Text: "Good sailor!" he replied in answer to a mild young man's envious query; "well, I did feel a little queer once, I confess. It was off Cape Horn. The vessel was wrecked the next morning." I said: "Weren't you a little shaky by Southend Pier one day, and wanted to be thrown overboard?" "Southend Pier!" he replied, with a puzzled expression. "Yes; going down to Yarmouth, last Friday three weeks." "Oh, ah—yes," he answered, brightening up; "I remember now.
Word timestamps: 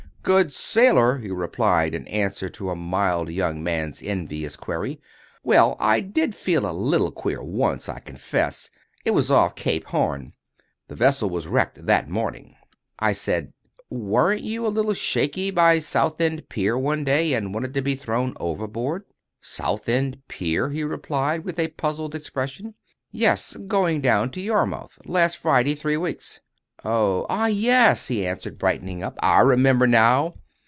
"Good 0.23 0.53
sailor!" 0.53 1.17
he 1.17 1.31
replied 1.31 1.95
in 1.95 2.07
answer 2.07 2.47
to 2.47 2.69
a 2.69 2.75
mild 2.75 3.31
young 3.31 3.63
man's 3.63 4.03
envious 4.03 4.55
query; 4.55 5.01
"well, 5.43 5.75
I 5.79 5.99
did 5.99 6.35
feel 6.35 6.69
a 6.69 6.71
little 6.71 7.11
queer 7.11 7.41
once, 7.41 7.89
I 7.89 7.99
confess. 8.01 8.69
It 9.03 9.11
was 9.15 9.31
off 9.31 9.55
Cape 9.55 9.85
Horn. 9.85 10.33
The 10.89 10.93
vessel 10.95 11.27
was 11.31 11.47
wrecked 11.47 11.73
the 11.77 11.81
next 11.81 12.09
morning." 12.09 12.55
I 12.99 13.13
said: 13.13 13.51
"Weren't 13.89 14.43
you 14.43 14.65
a 14.65 14.69
little 14.69 14.93
shaky 14.93 15.49
by 15.49 15.79
Southend 15.79 16.47
Pier 16.49 16.77
one 16.77 17.03
day, 17.03 17.33
and 17.33 17.51
wanted 17.51 17.73
to 17.73 17.81
be 17.81 17.95
thrown 17.95 18.33
overboard?" 18.39 19.05
"Southend 19.41 20.19
Pier!" 20.27 20.69
he 20.69 20.83
replied, 20.83 21.43
with 21.43 21.57
a 21.57 21.69
puzzled 21.69 22.13
expression. 22.13 22.75
"Yes; 23.11 23.57
going 23.67 24.01
down 24.01 24.29
to 24.33 24.41
Yarmouth, 24.41 24.99
last 25.03 25.37
Friday 25.37 25.73
three 25.73 25.97
weeks." 25.97 26.41
"Oh, 26.83 27.27
ah—yes," 27.29 28.07
he 28.07 28.25
answered, 28.25 28.57
brightening 28.57 29.03
up; 29.03 29.15
"I 29.21 29.41
remember 29.41 29.85
now. 29.85 30.33